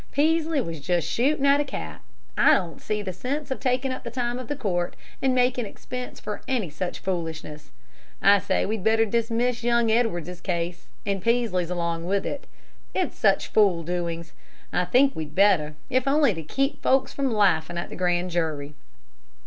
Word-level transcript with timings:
Peaslee 0.11 0.61
was 0.61 0.79
just 0.79 1.07
shooting 1.07 1.45
at 1.45 1.59
a 1.61 1.63
cat. 1.63 2.01
I 2.35 2.55
don't 2.55 2.81
see 2.81 3.03
the 3.03 3.13
sense 3.13 3.51
of 3.51 3.59
taking 3.59 3.91
up 3.91 4.03
the 4.03 4.09
time 4.09 4.39
of 4.39 4.47
the 4.47 4.55
court 4.55 4.95
and 5.21 5.35
makin' 5.35 5.67
expense 5.67 6.19
for 6.19 6.41
any 6.47 6.71
such 6.71 6.97
foolishness. 6.97 7.69
I 8.19 8.39
say 8.39 8.65
we'd 8.65 8.83
better 8.83 9.05
dismiss 9.05 9.63
young 9.63 9.91
Edwards's 9.91 10.41
case, 10.41 10.87
and 11.05 11.21
Peaslee's 11.21 11.69
along 11.69 12.05
with 12.05 12.25
it. 12.25 12.47
It's 12.95 13.15
such 13.15 13.49
fool 13.49 13.83
doings, 13.83 14.33
I 14.73 14.85
think 14.85 15.15
we'd 15.15 15.35
better, 15.35 15.75
if 15.87 16.07
only 16.07 16.33
to 16.33 16.41
keep 16.41 16.81
folks 16.81 17.13
from 17.13 17.31
laughing 17.31 17.77
at 17.77 17.89
the 17.89 17.95
grand 17.95 18.31
jury." 18.31 18.73